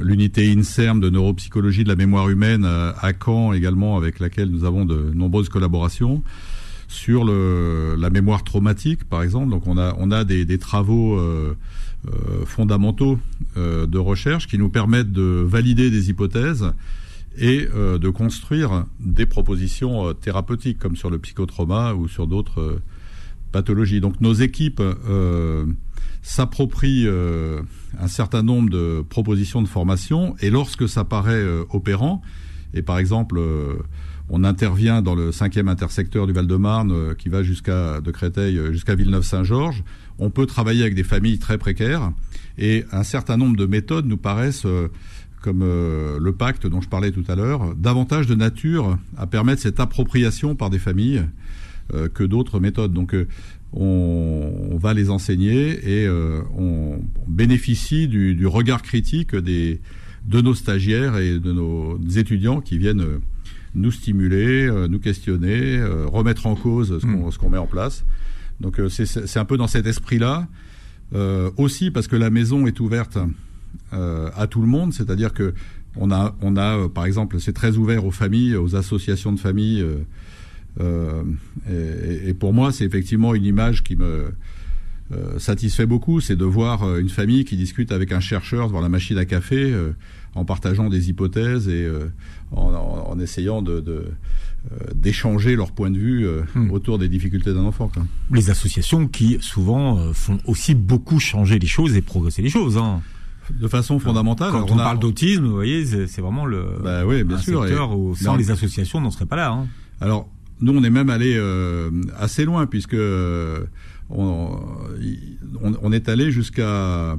[0.00, 4.84] l'unité INSERM de neuropsychologie de la mémoire humaine à, Caen également, avec laquelle nous avons
[4.84, 6.22] de nombreuses collaborations
[6.88, 9.50] sur le, la mémoire traumatique, par exemple.
[9.50, 11.54] Donc on a, on a des, des travaux euh, euh,
[12.46, 13.18] fondamentaux
[13.56, 16.72] euh, de recherche qui nous permettent de valider des hypothèses
[17.36, 22.80] et euh, de construire des propositions euh, thérapeutiques, comme sur le psychotrauma ou sur d'autres
[23.52, 24.00] pathologies.
[24.00, 24.82] Donc nos équipes
[26.22, 27.06] s'approprient
[28.00, 32.22] un certain nombre de propositions de formation et lorsque ça paraît euh, opérant,
[32.72, 33.74] et par exemple euh,
[34.28, 38.94] on intervient dans le cinquième intersecteur du Val-de-Marne euh, qui va jusqu'à de Créteil jusqu'à
[38.94, 39.84] Villeneuve-Saint-Georges,
[40.18, 42.12] on peut travailler avec des familles très précaires
[42.58, 44.66] et un certain nombre de méthodes nous paraissent
[45.42, 49.80] comme le pacte dont je parlais tout à l'heure, davantage de nature à permettre cette
[49.80, 51.24] appropriation par des familles
[52.14, 52.92] que d'autres méthodes.
[52.92, 53.14] Donc
[53.76, 59.80] on, va les enseigner et euh, on bénéficie du, regard critique des,
[60.26, 63.18] de nos stagiaires et de nos étudiants qui viennent euh,
[63.74, 67.30] nous stimuler, euh, nous questionner, remettre en cause hmm.
[67.30, 68.04] ce qu'on met en place.
[68.60, 70.46] Donc c'est un peu dans cet esprit-là.
[71.56, 73.18] aussi parce que la maison est ouverte
[73.92, 75.54] à tout le monde, c'est-à-dire que
[75.96, 79.84] on a, on a, par exemple, c'est très ouvert aux familles, aux associations de familles.
[80.80, 81.22] Euh,
[82.26, 84.32] et, pour moi, c'est effectivement une image qui me
[85.12, 88.80] euh, satisfait beaucoup, c'est de voir euh, une famille qui discute avec un chercheur devant
[88.80, 89.74] la machine à café,
[90.34, 91.88] en partageant des hypothèses et
[92.50, 94.04] en, essayant de,
[94.94, 96.70] d'échanger leur point de vue hmm.
[96.70, 97.90] autour des difficultés d'un enfant.
[98.30, 102.78] Les associations qui souvent font aussi beaucoup changer les choses et progresser les choses.
[102.78, 103.02] Hein.
[103.50, 104.50] De façon fondamentale.
[104.52, 108.16] Quand on, parle d'autisme, vous voyez, c'est vraiment le bah oui, bien sûr, secteur où
[108.16, 109.50] sans les associations, on n'en serait pas là.
[109.50, 109.66] Hein.
[110.00, 110.28] Alors,
[110.60, 113.64] nous, on est même allé euh, assez loin puisque euh,
[114.08, 114.58] on,
[115.62, 117.16] on, est allé jusqu'à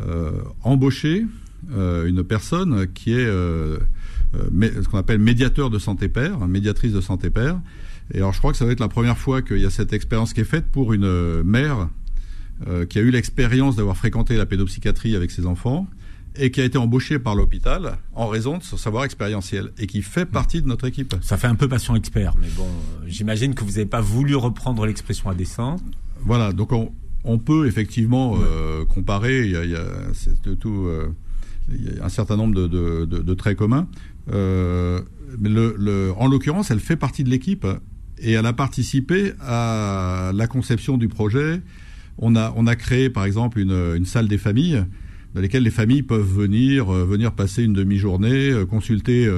[0.00, 0.32] euh,
[0.62, 1.26] embaucher
[1.70, 3.28] une personne qui est
[4.50, 7.60] ce qu'on appelle médiateur de santé père, médiatrice de santé père.
[8.12, 9.92] Et alors, je crois que ça va être la première fois qu'il y a cette
[9.92, 11.88] expérience qui est faite pour une mère
[12.88, 15.88] qui a eu l'expérience d'avoir fréquenté la pédopsychiatrie avec ses enfants
[16.36, 20.02] et qui a été embauché par l'hôpital en raison de son savoir expérientiel et qui
[20.02, 21.14] fait partie de notre équipe.
[21.22, 24.34] Ça fait un peu patient expert, mais bon, euh, j'imagine que vous n'avez pas voulu
[24.34, 25.76] reprendre l'expression à dessein.
[26.20, 26.92] Voilà, donc on,
[27.22, 31.14] on peut effectivement euh, comparer, il y a, il y a tout, euh,
[31.72, 33.86] il y a un certain nombre de, de, de, de traits communs.
[34.32, 35.00] Euh,
[36.16, 37.66] en l'occurrence, elle fait partie de l'équipe
[38.18, 41.60] et elle a participé à la conception du projet.
[42.18, 44.84] On a, créé par exemple une, salle des familles
[45.34, 49.28] dans lesquelles les familles peuvent venir, euh, venir passer une demi-journée, euh, consulter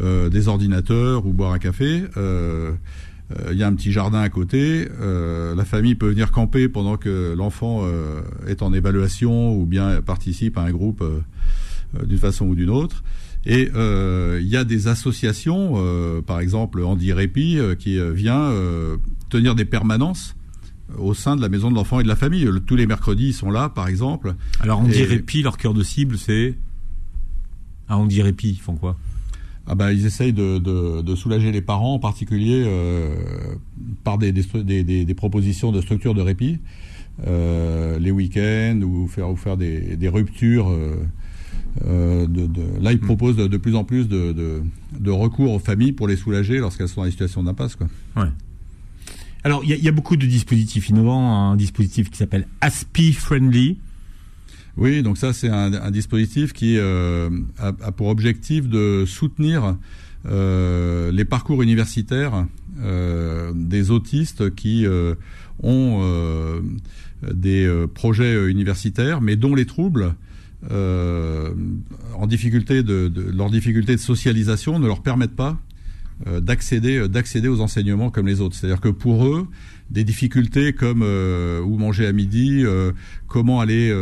[0.00, 2.04] des ordinateurs ou boire un café.
[3.50, 4.88] Il y a un petit jardin à côté.
[5.00, 7.82] la famille peut venir camper pendant que l'enfant
[8.46, 11.02] est en évaluation ou bien participe à un groupe
[12.04, 13.02] d'une façon ou d'une autre.
[13.46, 15.74] Et il y a des associations,
[16.26, 18.52] par exemple Andy Répi, qui vient
[19.30, 20.34] tenir des permanences
[20.96, 22.48] au sein de la maison de l'enfant et de la famille.
[22.66, 24.34] tous les mercredis, ils sont là, par exemple.
[24.60, 26.54] Alors, dirait Répi, leur cœur de cible, c'est...
[27.88, 28.96] Ah, dit Répi, ils font quoi?
[29.70, 33.14] Ah bah, ils essayent de, de, soulager les parents, en particulier euh,
[34.02, 36.58] par des, des, des, propositions de structure de répit,
[37.26, 40.70] euh, les week-ends ou faire, ou faire des, des ruptures.
[40.70, 40.96] Euh,
[41.84, 43.00] de, de, là, ils hmm.
[43.00, 44.62] proposent de, plus en plus de,
[44.98, 47.76] de, recours aux familles pour les soulager lorsqu'elles sont dans des situations d'impasse.
[47.76, 47.88] Quoi.
[48.16, 48.28] Ouais.
[49.44, 51.52] Alors, il y, a beaucoup de dispositifs innovants.
[51.52, 53.78] Un dispositif qui s'appelle ASPI Friendly.
[54.76, 59.76] Oui, donc ça, c'est un, dispositif qui euh, a, pour objectif de soutenir
[60.26, 62.46] euh, les parcours universitaires
[62.80, 64.86] euh, des autistes qui
[65.62, 66.62] ont
[67.22, 70.14] des projets universitaires, mais dont les troubles
[70.70, 75.58] en difficulté de, de, leur difficulté de socialisation ne leur permettent pas
[76.26, 78.56] euh, d'accéder euh, d'accéder aux enseignements comme les autres.
[78.56, 79.46] C'est-à-dire que pour eux,
[79.90, 82.64] des difficultés comme euh, où manger à midi,
[83.28, 83.94] comment aller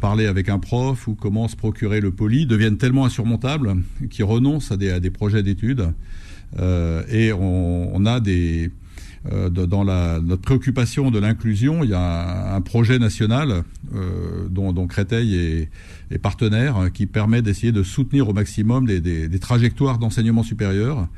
[0.00, 3.76] parler avec un prof ou comment se procurer le poli deviennent tellement insurmontables
[4.08, 5.92] qu'ils renoncent à des, projets d'études.
[6.58, 8.70] et on, a des
[9.32, 14.72] euh, dans la, notre préoccupation de l'inclusion, il y a un, projet national euh, dont,
[14.72, 15.70] dont, Créteil est,
[16.10, 20.42] est, partenaire hein, qui permet d'essayer de soutenir au maximum des, des, des trajectoires d'enseignement
[20.42, 21.08] supérieur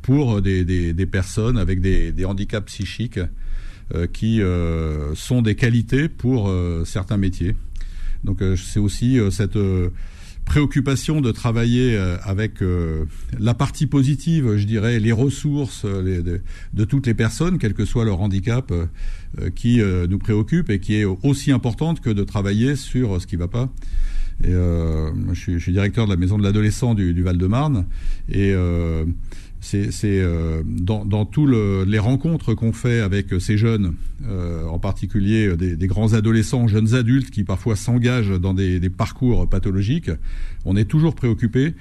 [0.00, 3.20] pour des, des, personnes avec des, handicaps psychiques
[4.12, 4.40] qui
[5.14, 6.50] sont des qualités pour
[6.86, 7.56] certains métiers.
[8.24, 9.58] Donc c'est aussi cette
[10.44, 12.62] préoccupation de travailler avec
[13.38, 18.20] la partie positive, je dirais, les ressources de, toutes les personnes, quel que soit leur
[18.20, 18.72] handicap,
[19.54, 23.40] qui nous préoccupe et qui est aussi importante que de travailler sur ce qui ne
[23.40, 23.72] va pas.
[24.46, 27.86] Euh, je, suis, directeur de la maison de l'adolescent du, Val-de-Marne.
[28.28, 29.04] Et euh,
[29.62, 33.94] c'est euh, dans, dans tous les rencontres qu'on fait avec ces jeunes,
[34.28, 40.10] en particulier des, grands adolescents, jeunes adultes qui parfois s'engagent dans des, parcours pathologiques,
[40.64, 41.74] on est toujours préoccupé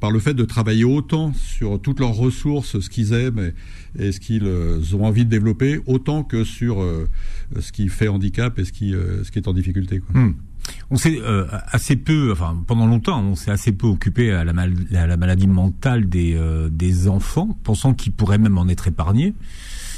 [0.00, 3.52] par le fait de travailler autant sur toutes leurs ressources, ce qu'ils aiment
[3.98, 4.46] et, ce qu'ils
[4.94, 6.76] ont envie de développer, autant que sur
[7.58, 10.02] ce qui fait handicap et ce qui, est en difficulté.
[10.12, 10.32] Hmm.
[10.90, 14.52] On s'est euh, assez peu, enfin pendant longtemps, on s'est assez peu occupé à la,
[14.90, 19.34] la maladie mentale des, euh, des enfants, pensant qu'ils pourraient même en être épargnés.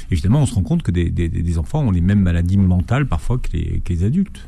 [0.09, 3.07] Évidemment, on se rend compte que des, des, des enfants ont les mêmes maladies mentales
[3.07, 4.47] parfois que les, que les adultes.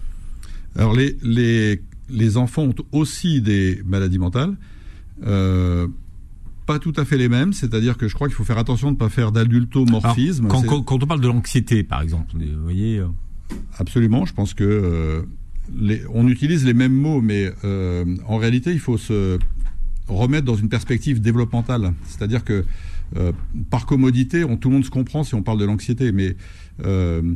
[0.75, 4.55] Alors les, les, les, enfants ont aussi des maladies mentales.
[5.25, 5.87] Euh,
[6.65, 8.93] pas tout à fait les mêmes, c'est-à-dire que je crois qu'il faut faire attention de
[8.93, 10.47] ne pas faire d'adultomorphisme.
[10.47, 13.01] Quand, quand, on parle de l'anxiété, par exemple, vous voyez.
[13.79, 15.25] Absolument, je pense que
[16.13, 19.39] on utilise les mêmes mots, mais euh, en réalité, il faut se
[20.07, 21.93] remettre dans une perspective développementale.
[22.05, 22.65] C'est-à-dire que
[23.17, 23.31] euh,
[23.69, 26.35] par commodité, tout le monde se comprend si on parle de l'anxiété, mais
[26.85, 27.35] euh,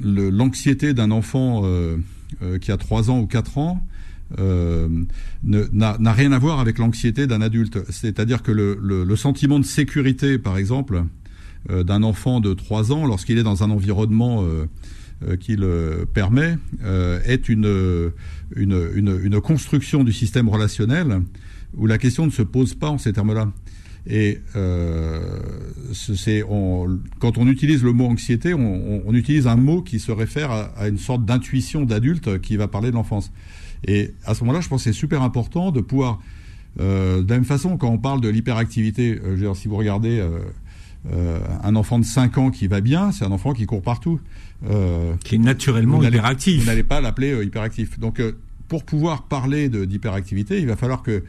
[0.00, 1.62] l'anxiété d'un enfant
[2.60, 3.86] qui a 3 ans ou 4 ans
[5.44, 7.78] n'a rien à voir avec l'anxiété d'un adulte.
[7.90, 11.04] C'est-à-dire que le, sentiment de sécurité, par exemple,
[11.68, 14.44] d'un enfant de 3 ans, lorsqu'il est dans un environnement
[15.40, 18.12] qui le permet euh, est une,
[18.56, 21.22] une, construction du système relationnel
[21.76, 23.50] où la question ne se pose pas en ces termes-là.
[24.06, 25.20] Et euh,
[27.20, 30.98] quand on utilise le mot anxiété, on, utilise un mot qui se réfère à, une
[30.98, 33.32] sorte d'intuition d'adulte qui va parler de l'enfance.
[33.86, 36.20] Et à ce moment-là, je pense que c'est super important de pouvoir,
[36.78, 39.20] de la même façon, quand on parle de l'hyperactivité,
[39.54, 40.20] si vous regardez
[41.10, 44.20] un enfant de 5 ans qui va bien, c'est un enfant qui court partout.
[44.70, 46.60] Euh, qui est naturellement hyperactif.
[46.60, 47.98] Vous n'allez pas l'appeler euh, hyperactif.
[47.98, 48.32] Donc, euh,
[48.68, 51.24] pour pouvoir parler d'hyperactivité, il va falloir que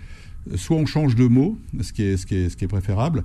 [0.56, 3.24] soit on change de mot, ce qui est, ce qui est, ce qui est préférable,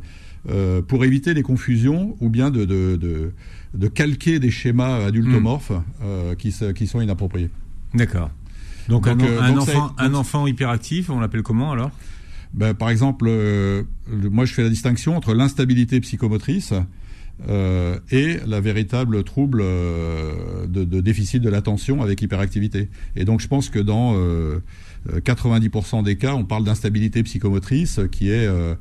[0.88, 3.32] pour éviter les confusions, ou bien de, de, de,
[3.74, 6.36] de calquer des schémas adultomorphes hmm.
[6.36, 7.50] qui, qui sont inappropriés.
[7.94, 8.30] D'accord.
[8.88, 11.90] Donc, un, un, enfant, un enfant hyperactif, on l'appelle comment alors?
[12.54, 13.30] Ben, Par exemple,
[14.08, 16.72] moi je fais la distinction entre l'instabilité psychomotrice,
[17.48, 22.88] euh, et la véritable trouble euh, de, de, déficit de l'attention avec hyperactivité.
[23.14, 24.16] Et donc je pense que dans
[25.08, 28.76] 90% euh, des cas, on parle d'instabilité psychomotrice, qui est un,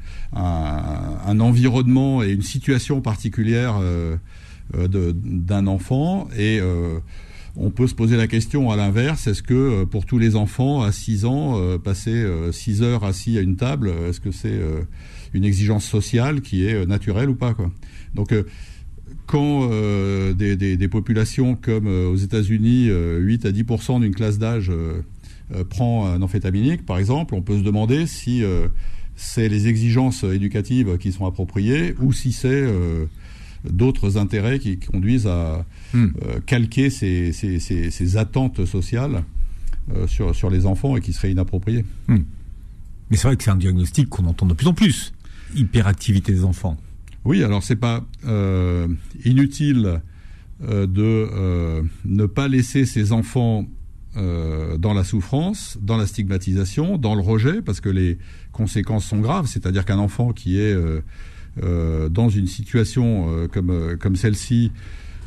[1.23, 3.79] un, environnement et une situation particulière
[4.73, 6.27] d'un enfant.
[6.35, 6.59] Et
[7.57, 10.91] on peut se poser la question à l'inverse, est-ce que pour tous les enfants à
[10.91, 14.59] 6 ans, passer 6 heures assis à une table, est-ce que c'est
[15.33, 17.55] une exigence sociale qui est naturelle ou pas
[18.17, 18.43] donc, euh,
[19.25, 24.71] quand euh, des, populations comme euh, aux États-Unis, 8 à 10% d'une classe d'âge
[25.69, 28.43] prend un amphétaminique, par exemple, on peut se demander si
[29.15, 32.65] c'est les exigences éducatives qui sont appropriées ou si c'est
[33.63, 36.07] d'autres intérêts qui conduisent à hmm.
[36.45, 39.23] calquer ces, attentes sociales
[40.07, 41.85] sur, sur les enfants et qui seraient inappropriées.
[42.07, 42.23] Hmm.
[43.09, 45.13] Mais c'est vrai que c'est un diagnostic qu'on entend de plus en plus,
[45.55, 46.77] hyperactivité des enfants.
[47.25, 48.87] Oui, alors c'est pas euh,
[49.25, 50.01] inutile
[50.63, 53.67] euh, de euh, ne pas laisser ses enfants
[54.15, 58.17] dans la souffrance, dans la stigmatisation, dans le rejet, parce que les
[58.51, 59.45] conséquences sont graves.
[59.45, 60.75] C'est-à-dire qu'un enfant qui est
[61.61, 64.71] dans une situation comme, comme celle-ci,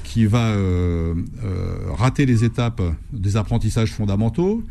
[0.05, 0.57] qui va
[1.97, 4.65] rater les étapes des apprentissages fondamentaux,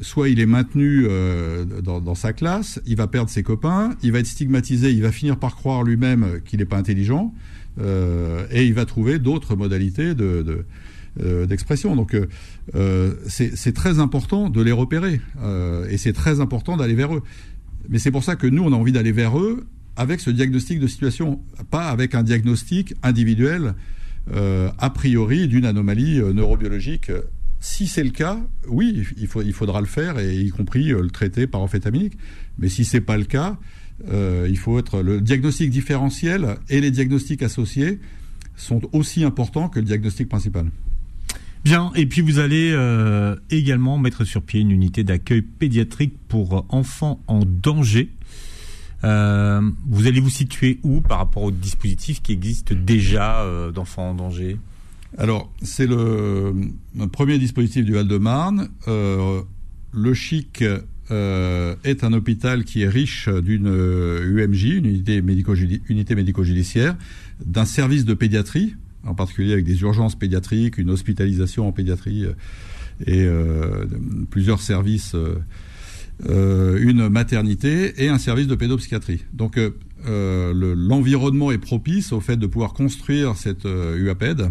[0.00, 4.18] soit il est maintenu euh, dans, sa classe, il va perdre ses copains, il va
[4.18, 7.32] être stigmatisé, il va finir par croire lui-même qu'il n'est pas intelligent,
[7.80, 10.64] euh, et il va trouver d'autres modalités de,
[11.22, 11.96] euh, d'expression.
[11.96, 12.16] Donc
[13.26, 15.20] c'est très important de les repérer,
[15.88, 17.22] et c'est très important d'aller vers eux.
[17.88, 19.64] Mais c'est pour ça que nous, on a envie d'aller vers eux
[19.96, 23.74] avec ce diagnostic de situation, pas avec un diagnostic individuel
[24.78, 27.12] a priori d'une anomalie neurobiologique
[27.60, 31.46] si c'est le cas, oui, il, faudra le faire, et y compris euh, le traiter
[31.46, 32.16] par amphétaminique.
[32.58, 33.58] Mais si c'est pas le cas,
[34.08, 37.98] euh, il faut être le diagnostic différentiel et les diagnostics associés
[38.56, 40.66] sont aussi importants que le diagnostic principal.
[41.64, 46.66] Bien, et puis vous allez euh, également mettre sur pied une unité d'accueil pédiatrique pour
[46.68, 48.10] enfants en danger.
[49.02, 54.58] Vous allez vous situer où par rapport au dispositif qui existe déjà d'enfants en danger?
[55.18, 56.52] Alors, c'est le,
[57.12, 58.68] premier dispositif du Val-de-Marne.
[58.86, 59.42] Euh,
[59.92, 60.64] le CHIC
[61.10, 65.22] euh, est un hôpital qui est riche d'une UMJ, une unité
[66.14, 66.96] médico-judiciaire,
[67.44, 68.74] d'un service de pédiatrie,
[69.04, 72.34] en particulier avec des urgences pédiatriques, une hospitalisation en pédiatrie euh,
[73.06, 73.26] et
[74.30, 75.14] plusieurs services,
[76.24, 79.24] une maternité et un service de pédopsychiatrie.
[79.32, 79.60] Donc,
[80.06, 84.50] l'environnement est propice au fait de pouvoir construire cette UAPED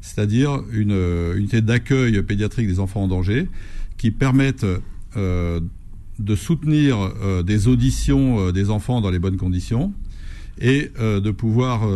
[0.00, 0.96] c'est-à-dire une
[1.36, 3.48] unité d'accueil pédiatrique des enfants en danger
[3.96, 4.66] qui permettent
[5.16, 5.60] euh,
[6.18, 9.92] de soutenir euh, des auditions euh, des enfants dans les bonnes conditions
[10.62, 11.88] et de pouvoir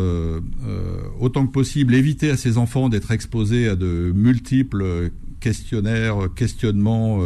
[1.20, 5.10] autant que possible éviter à ces enfants d'être exposés à de multiples
[5.44, 7.20] questionnaires, questionnements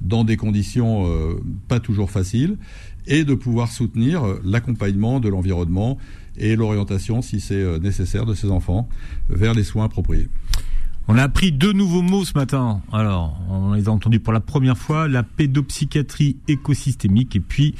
[0.00, 1.06] dans des conditions
[1.68, 2.56] pas toujours faciles
[3.06, 5.98] et de pouvoir soutenir l'accompagnement de l'environnement
[6.36, 8.88] et l'orientation, si c'est euh, nécessaire, de ces enfants
[9.28, 10.28] vers les soins appropriés.
[11.06, 12.80] On a appris deux nouveaux mots ce matin.
[12.90, 17.74] Alors, on les a entendus pour la première fois, la pédopsychiatrie écosystémique et puis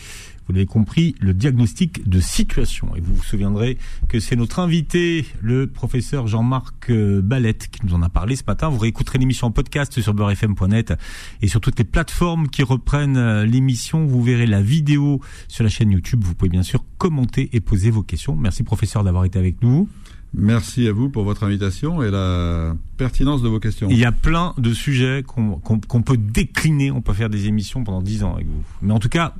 [0.46, 2.94] vous l'avez compris, le diagnostic de situation.
[2.96, 3.78] Et vous vous souviendrez
[4.08, 8.42] que c'est notre invité, le professeur Jean-Marc euh, Ballette, qui nous en a parlé ce
[8.46, 8.68] matin.
[8.68, 10.94] Vous réécouterez l'émission en podcast sur beurrefm.net
[11.40, 14.04] et sur toutes les plateformes qui reprennent euh, l'émission.
[14.04, 16.22] Vous verrez la vidéo sur la chaîne YouTube.
[16.22, 18.36] Vous pouvez bien sûr commenter et poser vos questions.
[18.36, 19.88] Merci professeur d'avoir été avec nous.
[20.36, 23.88] Merci à vous pour votre invitation et la pertinence de vos questions.
[23.88, 26.90] Il y a plein de sujets qu'on peut décliner.
[26.90, 28.62] On peut faire des émissions pendant dix ans avec vous.
[28.82, 29.34] Mais en tout cas,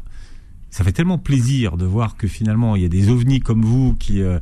[0.75, 3.95] ça fait tellement plaisir de voir que finalement il y a des ovnis comme vous
[3.95, 4.41] qui euh,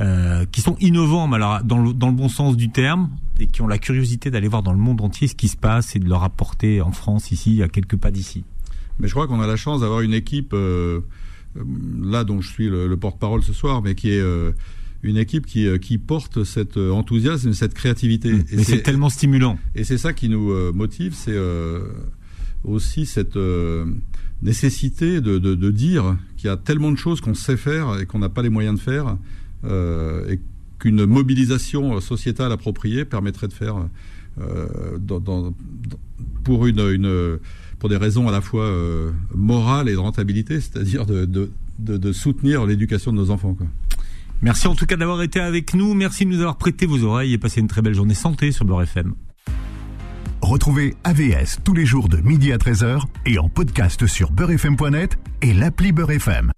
[0.00, 3.46] euh, qui sont innovants, mais alors dans le, dans le bon sens du terme, et
[3.46, 5.98] qui ont la curiosité d'aller voir dans le monde entier ce qui se passe et
[5.98, 8.42] de leur apporter en France ici à quelques pas d'ici.
[8.98, 11.00] Mais je crois qu'on a la chance d'avoir une équipe euh,
[12.02, 14.22] là dont je suis le, porte-parole ce soir, mais qui est
[15.02, 18.32] une équipe qui, qui porte cet enthousiasme, cette créativité.
[18.32, 18.44] Mmh.
[18.52, 19.58] Et c'est tellement stimulant.
[19.74, 21.38] Et c'est ça qui nous motive, c'est
[22.64, 23.36] aussi cette
[24.42, 28.18] nécessité de, de, dire qu'il y a tellement de choses qu'on sait faire et qu'on
[28.18, 29.16] n'a pas les moyens de faire,
[29.64, 30.40] euh, et
[30.78, 33.76] qu'une mobilisation sociétale appropriée permettrait de faire
[34.40, 34.98] euh,
[36.44, 37.38] pour une, une,
[37.78, 42.12] pour des raisons à la fois euh, morales et de rentabilité, c'est-à-dire de, de, de,
[42.12, 43.56] soutenir l'éducation de nos enfants.
[44.42, 45.94] Merci en tout cas d'avoir été avec nous.
[45.94, 48.64] Merci de nous avoir prêté vos oreilles et passé une très belle journée santé sur
[48.64, 49.14] Beurre FM.
[50.46, 55.52] Retrouvez AVS tous les jours de midi à 13h et en podcast sur beurrefm.net et
[55.52, 56.52] l'appli Beurrefm.